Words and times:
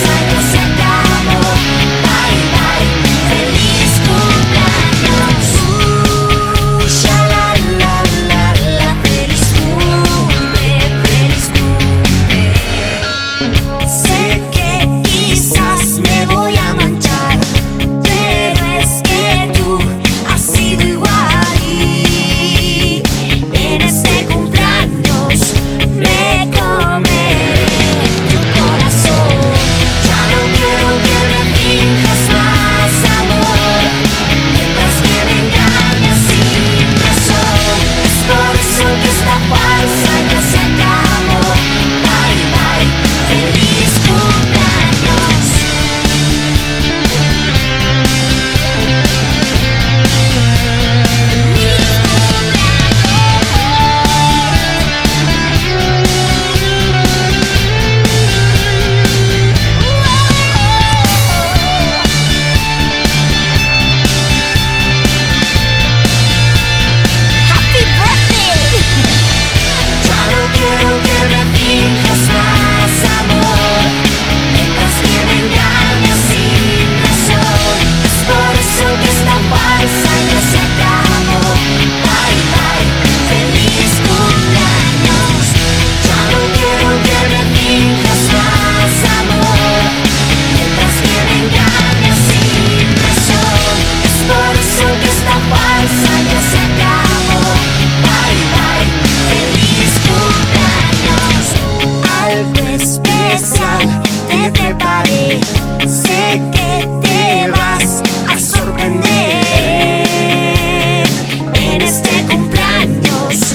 最 0.00 0.31
Está 39.00 39.40
quase... 39.48 40.21
Aguas, 95.34 95.92
años 96.16 96.44
se 96.50 96.58
acabó. 96.68 97.42
Bye, 98.02 98.36
feliz 99.30 99.92
cumpleaños. 100.06 101.44
al 102.20 102.40
especial 102.74 103.84
de 104.28 104.40
te 104.50 104.68
pare. 104.74 105.24
Sé 105.86 106.22
que 106.52 106.70
te 107.02 107.50
vas 107.50 107.88
a 108.28 108.38
sorprender. 108.38 109.02
En 111.54 111.80
este 111.80 112.12
cumpleaños 112.30 113.54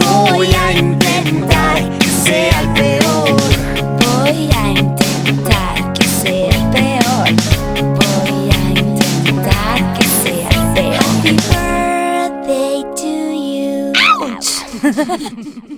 voy 0.00 0.48
a 0.54 0.72
intentar 0.72 1.76
ser 2.24 2.54
el 2.62 2.68
peor. 2.72 3.36
Voy 4.00 4.50
a 4.56 4.70
intentar. 4.70 5.67
Ouch! 14.28 15.68